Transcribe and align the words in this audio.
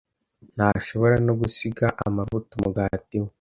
Ntashobora 0.55 1.15
no 1.25 1.33
gusiga 1.41 1.85
amavuta 2.07 2.51
umugati 2.57 3.15
we. 3.23 3.29